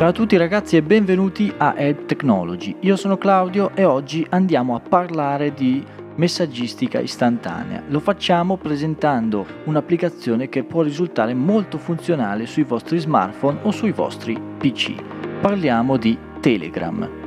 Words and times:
Ciao 0.00 0.08
a 0.08 0.12
tutti 0.12 0.38
ragazzi 0.38 0.76
e 0.78 0.82
benvenuti 0.82 1.52
a 1.58 1.74
Help 1.76 2.06
Technology. 2.06 2.74
Io 2.80 2.96
sono 2.96 3.18
Claudio 3.18 3.72
e 3.76 3.84
oggi 3.84 4.26
andiamo 4.30 4.74
a 4.74 4.80
parlare 4.80 5.52
di 5.52 5.84
messaggistica 6.14 7.00
istantanea. 7.00 7.82
Lo 7.88 8.00
facciamo 8.00 8.56
presentando 8.56 9.44
un'applicazione 9.64 10.48
che 10.48 10.64
può 10.64 10.80
risultare 10.80 11.34
molto 11.34 11.76
funzionale 11.76 12.46
sui 12.46 12.62
vostri 12.62 12.98
smartphone 12.98 13.58
o 13.64 13.72
sui 13.72 13.92
vostri 13.92 14.40
PC. 14.56 14.94
Parliamo 15.38 15.98
di 15.98 16.16
Telegram. 16.40 17.19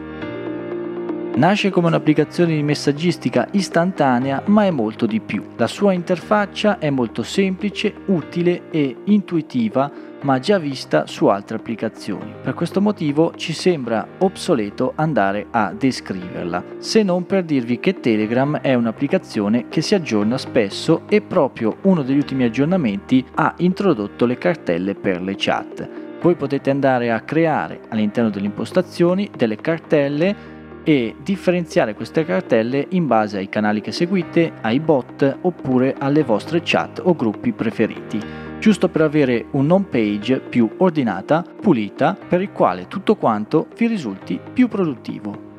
Nasce 1.36 1.72
come 1.72 1.88
un'applicazione 1.88 2.54
di 2.54 2.62
messaggistica 2.62 3.48
istantanea, 3.52 4.44
ma 4.46 4.66
è 4.66 4.70
molto 4.70 5.08
di 5.08 5.20
più. 5.20 5.44
La 5.56 5.66
sua 5.66 5.92
interfaccia 5.92 6.78
è 6.78 6.92
molto 6.92 7.24
semplice, 7.24 7.92
utile 8.06 8.70
e 8.70 8.96
intuitiva, 9.06 9.92
ma 10.22 10.38
già 10.38 10.60
vista 10.60 11.08
su 11.08 11.26
altre 11.26 11.58
applicazioni. 11.58 12.32
Per 12.40 12.54
questo 12.54 12.82
motivo 12.82 13.34
ci 13.36 13.52
sembra 13.52 14.08
obsoleto 14.20 14.94
andare 14.96 15.48
a 15.50 15.74
descriverla, 15.76 16.64
se 16.78 17.02
non 17.02 17.26
per 17.26 17.44
dirvi 17.44 17.80
che 17.80 18.00
Telegram 18.00 18.60
è 18.60 18.76
un'applicazione 18.76 19.70
che 19.70 19.82
si 19.82 19.96
aggiorna 19.96 20.38
spesso 20.38 21.02
e 21.10 21.22
proprio 21.22 21.78
uno 21.82 22.04
degli 22.04 22.18
ultimi 22.18 22.44
aggiornamenti 22.44 23.26
ha 23.36 23.56
introdotto 23.58 24.28
le 24.28 24.38
cartelle 24.38 24.94
per 24.94 25.20
le 25.20 25.34
chat. 25.36 25.90
Voi 26.22 26.36
potete 26.36 26.70
andare 26.70 27.12
a 27.12 27.20
creare 27.20 27.82
all'interno 27.90 28.30
delle 28.30 28.46
impostazioni 28.46 29.30
delle 29.36 29.58
cartelle 29.58 30.53
e 30.84 31.16
differenziare 31.22 31.94
queste 31.94 32.26
cartelle 32.26 32.88
in 32.90 33.08
base 33.08 33.38
ai 33.38 33.50
canali 33.50 33.82
che 33.82 33.92
seguite, 33.92 34.54
ai 34.62 34.80
bot 34.80 35.38
oppure 35.42 35.96
alle 35.98 36.24
vostre 36.24 36.62
chat 36.64 37.02
o 37.04 37.16
gruppi 37.16 37.52
preferiti, 37.52 38.20
giusto 38.60 38.90
per 38.90 39.02
avere 39.02 39.46
un 39.52 39.70
home 39.72 39.86
page 39.90 40.40
più 40.40 40.70
ordinata, 40.78 41.44
pulita, 41.62 42.18
per 42.28 42.42
il 42.42 42.52
quale 42.52 42.88
tutto 42.88 43.16
quanto 43.16 43.68
vi 43.78 43.88
risulti 43.88 44.40
più 44.54 44.68
produttivo. 44.68 45.52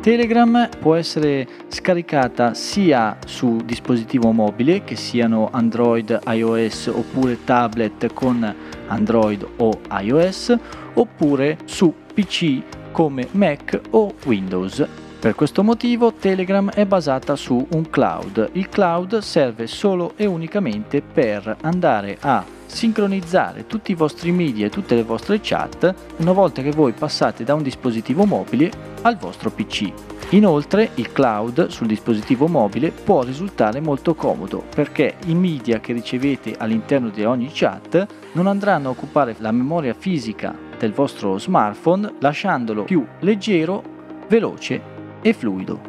Telegram 0.00 0.68
può 0.80 0.96
essere 0.96 1.48
scaricata 1.68 2.52
sia 2.52 3.16
su 3.24 3.56
dispositivo 3.64 4.32
mobile, 4.32 4.84
che 4.84 4.96
siano 4.96 5.48
Android, 5.50 6.20
iOS 6.26 6.88
oppure 6.88 7.42
tablet 7.42 8.12
con 8.12 8.54
Android 8.88 9.46
o 9.56 9.80
iOS, 10.02 10.54
oppure 10.92 11.56
su 11.64 11.94
PC 12.12 12.60
come 12.94 13.26
Mac 13.32 13.80
o 13.92 14.14
Windows. 14.24 15.03
Per 15.24 15.34
questo 15.34 15.64
motivo 15.64 16.12
Telegram 16.12 16.70
è 16.70 16.84
basata 16.84 17.34
su 17.34 17.66
un 17.70 17.88
cloud. 17.88 18.50
Il 18.52 18.68
cloud 18.68 19.20
serve 19.20 19.66
solo 19.66 20.12
e 20.16 20.26
unicamente 20.26 21.00
per 21.00 21.56
andare 21.62 22.18
a 22.20 22.44
sincronizzare 22.66 23.66
tutti 23.66 23.92
i 23.92 23.94
vostri 23.94 24.32
media 24.32 24.66
e 24.66 24.68
tutte 24.68 24.94
le 24.94 25.02
vostre 25.02 25.40
chat 25.40 25.94
una 26.18 26.32
volta 26.32 26.60
che 26.60 26.72
voi 26.72 26.92
passate 26.92 27.42
da 27.42 27.54
un 27.54 27.62
dispositivo 27.62 28.26
mobile 28.26 28.70
al 29.00 29.16
vostro 29.16 29.50
PC. 29.50 29.90
Inoltre 30.32 30.90
il 30.96 31.10
cloud 31.10 31.68
sul 31.68 31.86
dispositivo 31.86 32.46
mobile 32.46 32.90
può 32.90 33.22
risultare 33.22 33.80
molto 33.80 34.14
comodo 34.14 34.62
perché 34.74 35.14
i 35.24 35.34
media 35.34 35.80
che 35.80 35.94
ricevete 35.94 36.54
all'interno 36.58 37.08
di 37.08 37.24
ogni 37.24 37.48
chat 37.50 38.06
non 38.32 38.46
andranno 38.46 38.88
a 38.88 38.90
occupare 38.90 39.36
la 39.38 39.52
memoria 39.52 39.94
fisica 39.94 40.54
del 40.78 40.92
vostro 40.92 41.38
smartphone 41.38 42.12
lasciandolo 42.18 42.84
più 42.84 43.02
leggero, 43.20 43.82
veloce 44.28 44.92
e 45.24 45.32
fluido. 45.32 45.80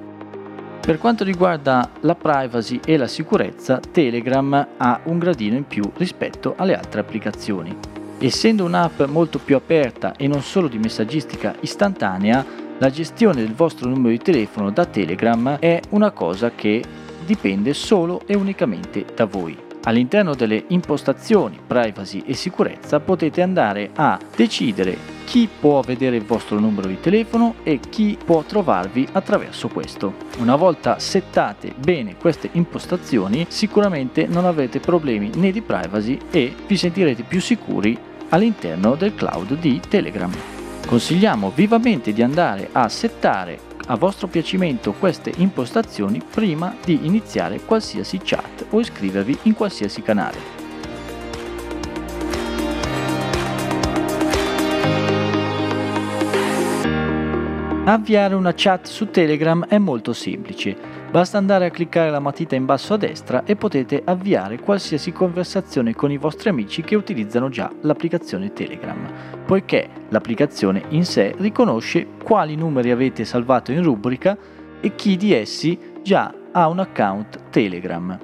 Per 0.80 0.98
quanto 0.98 1.26
riguarda 1.26 1.90
la 2.02 2.16
privacy 2.16 2.80
e 2.86 2.96
la 2.96 3.08
sicurezza, 3.08 3.82
Telegram 3.92 4.68
ha 4.78 5.00
un 5.04 5.20
gradino 5.20 5.58
in 5.58 5.68
più 5.68 5.84
rispetto 5.98 6.54
alle 6.56 6.76
altre 6.76 7.02
applicazioni. 7.02 7.76
Essendo 8.20 8.64
un'app 8.64 9.02
molto 9.02 9.40
più 9.40 9.58
aperta 9.58 10.16
e 10.16 10.28
non 10.28 10.42
solo 10.42 10.68
di 10.68 10.78
messaggistica 10.78 11.56
istantanea, 11.60 12.46
la 12.78 12.90
gestione 12.90 13.42
del 13.42 13.54
vostro 13.54 13.90
numero 13.90 14.10
di 14.10 14.20
telefono 14.20 14.70
da 14.70 14.86
Telegram 14.86 15.58
è 15.60 15.82
una 15.90 16.12
cosa 16.12 16.52
che 16.52 16.84
dipende 17.26 17.74
solo 17.74 18.22
e 18.26 18.36
unicamente 18.36 19.06
da 19.14 19.26
voi. 19.26 19.58
All'interno 19.84 20.34
delle 20.34 20.66
impostazioni 20.68 21.60
privacy 21.66 22.24
e 22.26 22.36
sicurezza 22.36 23.00
potete 23.00 23.42
andare 23.42 23.90
a 23.96 24.18
decidere 24.36 25.15
chi 25.26 25.50
può 25.60 25.82
vedere 25.82 26.16
il 26.16 26.24
vostro 26.24 26.60
numero 26.60 26.88
di 26.88 27.00
telefono 27.02 27.56
e 27.64 27.80
chi 27.82 28.18
può 28.24 28.44
trovarvi 28.44 29.08
attraverso 29.12 29.68
questo. 29.68 30.14
Una 30.38 30.56
volta 30.56 31.00
settate 31.00 31.74
bene 31.76 32.16
queste 32.16 32.50
impostazioni 32.54 33.46
sicuramente 33.50 34.28
non 34.28 34.46
avrete 34.46 34.80
problemi 34.80 35.32
né 35.36 35.52
di 35.52 35.62
privacy 35.62 36.18
e 36.32 36.56
vi 36.66 36.78
sentirete 36.78 37.24
più 37.24 37.42
sicuri 37.42 37.98
all'interno 38.30 38.96
del 38.96 39.14
cloud 39.14 39.58
di 39.60 39.82
Telegram. 39.88 40.32
Consigliamo 40.88 41.52
vivamente 41.54 42.14
di 42.14 42.22
andare 42.22 42.70
a 42.72 42.88
settare 42.88 43.60
a 43.88 43.96
vostro 43.96 44.28
piacimento 44.28 44.94
queste 44.94 45.32
impostazioni 45.38 46.22
prima 46.28 46.76
di 46.84 47.06
iniziare 47.06 47.60
qualsiasi 47.60 48.20
chat 48.24 48.66
o 48.70 48.80
iscrivervi 48.80 49.40
in 49.44 49.54
qualsiasi 49.54 50.02
canale. 50.02 50.65
Avviare 57.88 58.34
una 58.34 58.54
chat 58.56 58.88
su 58.88 59.12
Telegram 59.12 59.64
è 59.68 59.78
molto 59.78 60.12
semplice, 60.12 60.76
basta 61.12 61.38
andare 61.38 61.68
a 61.68 61.70
cliccare 61.70 62.10
la 62.10 62.20
matita 62.20 62.56
in 62.56 62.66
basso 62.66 62.96
a 62.96 62.98
destra 62.98 63.44
e 63.44 63.56
potete 63.56 64.02
avviare 64.04 64.60
qualsiasi 64.60 65.12
conversazione 65.12 65.94
con 65.94 66.10
i 66.10 66.18
vostri 66.18 66.50
amici 66.50 66.82
che 66.82 66.96
utilizzano 66.96 67.48
già 67.48 67.72
l'applicazione 67.82 68.54
Telegram, 68.54 68.98
poiché 69.46 69.88
l'applicazione 70.10 70.86
in 70.90 71.06
sé 71.06 71.36
riconosce 71.38 72.08
quali 72.24 72.56
numeri 72.56 72.90
avete 72.90 73.24
salvato 73.24 73.72
in 73.72 73.84
rubrica 73.84 74.36
e 74.82 74.96
chi 74.96 75.16
di 75.16 75.32
essi 75.32 75.78
già 76.02 76.34
ha 76.54 76.68
un 76.68 76.80
account 76.80 77.52
Telegram. 77.52 78.18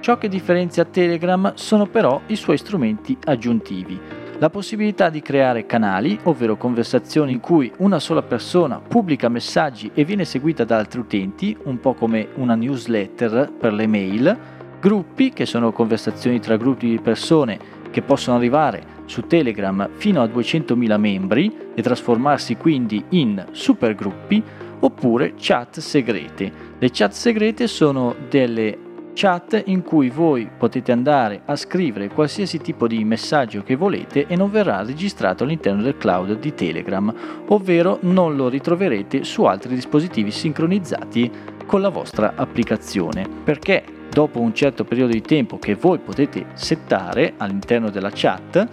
Ciò 0.00 0.16
che 0.16 0.28
differenzia 0.28 0.86
Telegram 0.86 1.52
sono 1.54 1.84
però 1.84 2.22
i 2.28 2.36
suoi 2.36 2.56
strumenti 2.56 3.14
aggiuntivi 3.24 4.21
la 4.42 4.50
possibilità 4.50 5.08
di 5.08 5.22
creare 5.22 5.66
canali, 5.66 6.18
ovvero 6.24 6.56
conversazioni 6.56 7.30
in 7.30 7.38
cui 7.38 7.70
una 7.78 8.00
sola 8.00 8.22
persona 8.22 8.80
pubblica 8.80 9.28
messaggi 9.28 9.92
e 9.94 10.04
viene 10.04 10.24
seguita 10.24 10.64
da 10.64 10.78
altri 10.78 10.98
utenti, 10.98 11.56
un 11.62 11.78
po' 11.78 11.94
come 11.94 12.26
una 12.34 12.56
newsletter 12.56 13.52
per 13.56 13.72
le 13.72 13.86
mail, 13.86 14.36
gruppi, 14.80 15.30
che 15.30 15.46
sono 15.46 15.70
conversazioni 15.70 16.40
tra 16.40 16.56
gruppi 16.56 16.88
di 16.88 16.98
persone 16.98 17.56
che 17.92 18.02
possono 18.02 18.36
arrivare 18.36 18.84
su 19.04 19.28
Telegram 19.28 19.88
fino 19.92 20.20
a 20.20 20.26
200.000 20.26 20.98
membri 20.98 21.56
e 21.72 21.80
trasformarsi 21.80 22.56
quindi 22.56 23.04
in 23.10 23.46
supergruppi, 23.52 24.42
oppure 24.80 25.34
chat 25.38 25.78
segrete. 25.78 26.52
Le 26.80 26.90
chat 26.90 27.12
segrete 27.12 27.68
sono 27.68 28.16
delle 28.28 28.81
chat 29.14 29.62
in 29.66 29.82
cui 29.82 30.08
voi 30.10 30.48
potete 30.56 30.92
andare 30.92 31.42
a 31.44 31.56
scrivere 31.56 32.08
qualsiasi 32.08 32.58
tipo 32.58 32.86
di 32.86 33.04
messaggio 33.04 33.62
che 33.62 33.76
volete 33.76 34.26
e 34.26 34.36
non 34.36 34.50
verrà 34.50 34.82
registrato 34.82 35.44
all'interno 35.44 35.82
del 35.82 35.96
cloud 35.96 36.38
di 36.38 36.54
Telegram, 36.54 37.14
ovvero 37.48 37.98
non 38.02 38.36
lo 38.36 38.48
ritroverete 38.48 39.24
su 39.24 39.44
altri 39.44 39.74
dispositivi 39.74 40.30
sincronizzati 40.30 41.30
con 41.66 41.80
la 41.80 41.88
vostra 41.88 42.32
applicazione, 42.36 43.28
perché 43.44 43.84
dopo 44.10 44.40
un 44.40 44.54
certo 44.54 44.84
periodo 44.84 45.12
di 45.12 45.22
tempo 45.22 45.58
che 45.58 45.74
voi 45.74 45.98
potete 45.98 46.46
settare 46.54 47.34
all'interno 47.36 47.90
della 47.90 48.10
chat, 48.12 48.66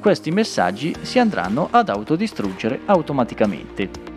questi 0.00 0.30
messaggi 0.30 0.94
si 1.00 1.18
andranno 1.18 1.68
ad 1.70 1.88
autodistruggere 1.88 2.80
automaticamente. 2.84 4.12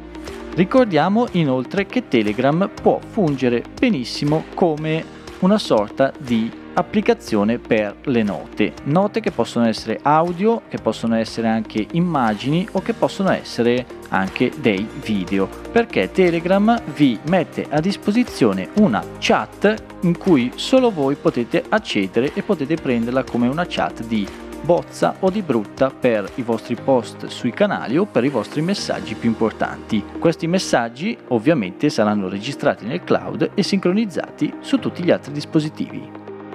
Ricordiamo 0.54 1.28
inoltre 1.34 1.86
che 1.86 2.08
Telegram 2.08 2.70
può 2.82 3.00
fungere 3.00 3.64
benissimo 3.80 4.46
come 4.54 5.17
una 5.40 5.58
sorta 5.58 6.12
di 6.18 6.50
applicazione 6.74 7.58
per 7.58 7.96
le 8.04 8.24
note. 8.24 8.74
Note 8.84 9.20
che 9.20 9.32
possono 9.32 9.68
essere 9.68 10.00
audio, 10.02 10.62
che 10.70 10.78
possono 10.78 11.16
essere 11.16 11.48
anche 11.48 11.86
immagini 11.92 12.68
o 12.74 12.82
che 12.82 12.94
possono 12.94 13.32
essere 13.32 13.86
anche 14.10 14.52
dei 14.58 14.88
video, 15.02 15.50
perché 15.72 16.12
Telegram 16.12 16.80
vi 16.94 17.20
mette 17.30 17.66
a 17.70 17.80
disposizione 17.80 18.70
una 18.76 19.04
chat 19.20 19.84
in 20.02 20.18
cui 20.18 20.52
solo 20.56 20.92
voi 20.92 21.16
potete 21.16 21.64
accedere 21.68 22.32
e 22.34 22.44
potete 22.44 22.76
prenderla 22.76 23.24
come 23.24 23.48
una 23.48 23.66
chat 23.68 24.04
di 24.06 24.26
bozza 24.64 25.16
o 25.20 25.30
di 25.30 25.42
brutta 25.42 25.90
per 25.90 26.30
i 26.36 26.42
vostri 26.42 26.76
post 26.76 27.28
sui 27.28 27.52
canali 27.52 27.98
o 27.98 28.06
per 28.06 28.24
i 28.24 28.30
vostri 28.30 28.62
messaggi 28.62 29.16
più 29.16 29.30
importanti. 29.30 30.04
Questi 30.20 30.48
messaggi 30.48 31.18
ovviamente 31.30 31.90
saranno 31.90 32.28
registrati 32.30 32.86
nel 32.86 33.04
cloud 33.04 33.52
e 33.54 33.64
sincronizzati 33.64 34.56
su 34.60 34.80
tutti 34.80 35.04
gli 35.04 35.12
altri 35.12 35.32
dispositivi. 35.32 36.10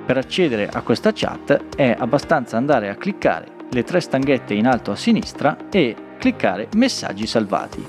Per 0.05 0.17
accedere 0.17 0.69
a 0.69 0.83
questa 0.83 1.13
chat 1.15 1.77
è 1.77 1.95
abbastanza 1.97 2.57
andare 2.57 2.89
a 2.89 2.97
cliccare 2.97 3.47
le 3.71 3.85
tre 3.85 4.01
stanghette 4.01 4.55
in 4.55 4.67
alto 4.67 4.91
a 4.91 4.97
sinistra 4.97 5.57
e 5.71 5.95
cliccare 6.19 6.69
messaggi 6.75 7.27
salvati. 7.27 7.87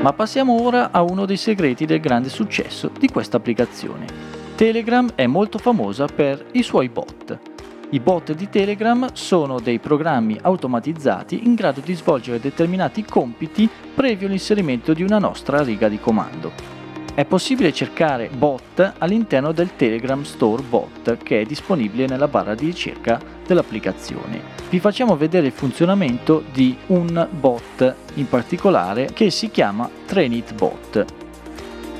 Ma 0.00 0.12
passiamo 0.12 0.62
ora 0.62 0.90
a 0.92 1.02
uno 1.02 1.26
dei 1.26 1.36
segreti 1.36 1.84
del 1.84 2.00
grande 2.00 2.28
successo 2.28 2.90
di 2.96 3.08
questa 3.08 3.38
applicazione 3.38 4.37
Telegram 4.58 5.08
è 5.14 5.28
molto 5.28 5.56
famosa 5.58 6.06
per 6.06 6.44
i 6.54 6.64
suoi 6.64 6.88
bot. 6.88 7.38
I 7.90 8.00
bot 8.00 8.32
di 8.32 8.48
Telegram 8.48 9.06
sono 9.12 9.60
dei 9.60 9.78
programmi 9.78 10.36
automatizzati 10.42 11.46
in 11.46 11.54
grado 11.54 11.80
di 11.80 11.94
svolgere 11.94 12.40
determinati 12.40 13.04
compiti 13.04 13.68
previo 13.94 14.26
l'inserimento 14.26 14.94
di 14.94 15.04
una 15.04 15.18
nostra 15.18 15.62
riga 15.62 15.88
di 15.88 16.00
comando. 16.00 16.50
È 17.14 17.24
possibile 17.24 17.72
cercare 17.72 18.30
bot 18.36 18.94
all'interno 18.98 19.52
del 19.52 19.76
Telegram 19.76 20.24
Store 20.24 20.64
Bot 20.68 21.18
che 21.18 21.42
è 21.42 21.44
disponibile 21.44 22.06
nella 22.06 22.26
barra 22.26 22.56
di 22.56 22.66
ricerca 22.66 23.20
dell'applicazione. 23.46 24.40
Vi 24.68 24.80
facciamo 24.80 25.16
vedere 25.16 25.46
il 25.46 25.52
funzionamento 25.52 26.42
di 26.52 26.76
un 26.88 27.28
bot 27.30 27.94
in 28.14 28.28
particolare 28.28 29.10
che 29.14 29.30
si 29.30 29.52
chiama 29.52 29.88
TrainItBot. 30.04 31.27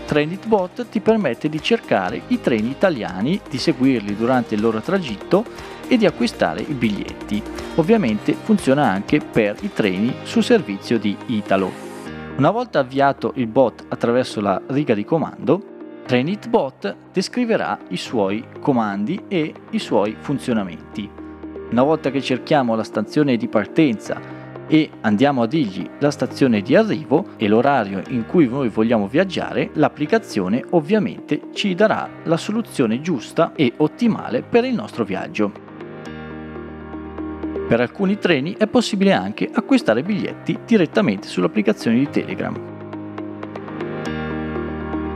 TrainItBot 0.09 0.89
ti 0.89 1.01
permette 1.01 1.51
di 1.51 1.61
cercare 1.61 2.23
i 2.29 2.41
treni 2.41 2.71
italiani, 2.71 3.39
di 3.47 3.59
seguirli 3.59 4.17
durante 4.17 4.55
il 4.55 4.63
loro 4.63 4.81
tragitto 4.81 5.45
e 5.87 5.99
di 5.99 6.07
acquistare 6.07 6.63
i 6.63 6.73
biglietti. 6.73 7.43
Ovviamente 7.75 8.33
funziona 8.33 8.89
anche 8.89 9.21
per 9.21 9.57
i 9.61 9.71
treni 9.71 10.15
sul 10.23 10.43
servizio 10.43 10.99
di 10.99 11.15
Italo. 11.27 11.71
Una 12.39 12.51
volta 12.51 12.79
avviato 12.79 13.33
il 13.35 13.49
bot 13.49 13.85
attraverso 13.89 14.41
la 14.41 14.59
riga 14.69 14.95
di 14.95 15.05
comando, 15.05 15.63
TrainItBot 16.07 16.97
descriverà 17.13 17.79
i 17.89 17.99
suoi 17.99 18.43
comandi 18.61 19.25
e 19.29 19.53
i 19.69 19.79
suoi 19.79 20.17
funzionamenti. 20.19 21.07
Una 21.71 21.83
volta 21.83 22.11
che 22.11 22.23
cerchiamo 22.23 22.75
la 22.75 22.83
stazione 22.83 23.37
di 23.37 23.47
partenza 23.47 24.38
e 24.69 24.91
andiamo 25.01 25.43
a 25.43 25.47
dirgli 25.47 25.89
la 25.99 26.11
stazione 26.11 26.61
di 26.61 26.77
arrivo 26.77 27.31
e 27.37 27.49
l'orario 27.49 28.03
in 28.09 28.27
cui 28.27 28.47
noi 28.47 28.69
vogliamo 28.69 29.09
viaggiare, 29.09 29.71
l'applicazione 29.73 30.63
ovviamente 30.71 31.49
ci 31.55 31.75
darà 31.75 32.09
la 32.25 32.37
soluzione 32.37 33.01
giusta 33.01 33.53
e 33.55 33.73
ottimale 33.79 34.43
per 34.43 34.65
il 34.65 34.75
nostro 34.75 35.05
viaggio. 35.05 35.67
Per 37.69 37.81
alcuni 37.81 38.19
treni 38.19 38.55
è 38.57 38.67
possibile 38.67 39.13
anche 39.13 39.51
acquistare 39.53 40.03
biglietti 40.03 40.59
direttamente 40.65 41.29
sull'applicazione 41.29 41.99
di 41.99 42.09
Telegram. 42.09 42.77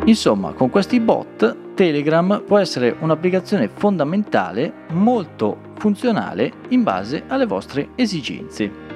Insomma, 0.05 0.53
con 0.53 0.69
questi 0.69 0.99
bot 0.99 1.75
Telegram 1.75 2.43
può 2.45 2.59
essere 2.59 2.95
un'applicazione 2.99 3.69
fondamentale, 3.69 4.73
molto 4.91 5.71
funzionale 5.79 6.53
in 6.69 6.83
base 6.83 7.23
alle 7.29 7.47
vostre 7.47 7.91
esigenze. 7.95 8.92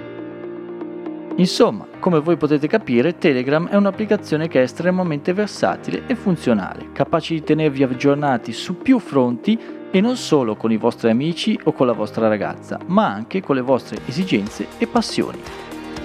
Insomma, 1.38 1.86
come 1.98 2.20
voi 2.20 2.36
potete 2.36 2.66
capire, 2.66 3.18
Telegram 3.18 3.68
è 3.68 3.76
un'applicazione 3.76 4.48
che 4.48 4.60
è 4.60 4.62
estremamente 4.62 5.34
versatile 5.34 6.04
e 6.06 6.14
funzionale, 6.14 6.92
capace 6.92 7.34
di 7.34 7.42
tenervi 7.42 7.82
aggiornati 7.82 8.52
su 8.52 8.78
più 8.78 8.98
fronti 8.98 9.58
e 9.90 10.00
non 10.00 10.16
solo 10.16 10.56
con 10.56 10.72
i 10.72 10.78
vostri 10.78 11.10
amici 11.10 11.58
o 11.64 11.72
con 11.72 11.86
la 11.86 11.92
vostra 11.92 12.28
ragazza, 12.28 12.78
ma 12.86 13.06
anche 13.06 13.42
con 13.42 13.54
le 13.54 13.60
vostre 13.60 13.98
esigenze 14.06 14.66
e 14.78 14.86
passioni. 14.86 15.38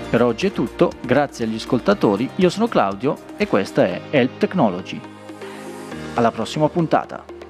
Per 0.10 0.22
oggi 0.22 0.48
è 0.48 0.52
tutto, 0.52 0.92
grazie 1.02 1.46
agli 1.46 1.56
ascoltatori, 1.56 2.30
io 2.36 2.50
sono 2.50 2.68
Claudio 2.68 3.16
e 3.38 3.48
questa 3.48 3.86
è 3.86 4.02
Help 4.10 4.38
Technology. 4.38 5.00
Alla 6.16 6.32
prossima 6.32 6.68
puntata! 6.68 7.41